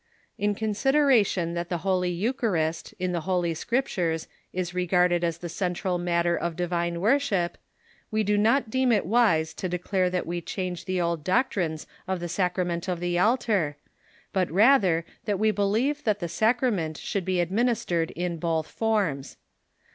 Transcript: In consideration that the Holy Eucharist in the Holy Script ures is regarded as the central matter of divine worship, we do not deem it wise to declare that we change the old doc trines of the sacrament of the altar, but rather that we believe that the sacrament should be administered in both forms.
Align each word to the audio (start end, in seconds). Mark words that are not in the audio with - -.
In 0.39 0.55
consideration 0.55 1.53
that 1.53 1.69
the 1.69 1.77
Holy 1.85 2.09
Eucharist 2.09 2.95
in 2.97 3.11
the 3.11 3.21
Holy 3.29 3.53
Script 3.53 3.87
ures 3.91 4.25
is 4.51 4.73
regarded 4.73 5.23
as 5.23 5.37
the 5.37 5.47
central 5.47 5.99
matter 5.99 6.35
of 6.35 6.55
divine 6.55 6.99
worship, 6.99 7.55
we 8.09 8.23
do 8.23 8.35
not 8.35 8.71
deem 8.71 8.91
it 8.91 9.05
wise 9.05 9.53
to 9.53 9.69
declare 9.69 10.09
that 10.09 10.25
we 10.25 10.41
change 10.41 10.85
the 10.85 10.99
old 10.99 11.23
doc 11.23 11.51
trines 11.53 11.85
of 12.07 12.19
the 12.19 12.27
sacrament 12.27 12.87
of 12.87 12.99
the 12.99 13.19
altar, 13.19 13.77
but 14.33 14.49
rather 14.49 15.05
that 15.25 15.37
we 15.37 15.51
believe 15.51 16.03
that 16.03 16.17
the 16.17 16.27
sacrament 16.27 16.97
should 16.97 17.23
be 17.23 17.39
administered 17.39 18.09
in 18.15 18.37
both 18.37 18.65
forms. 18.65 19.37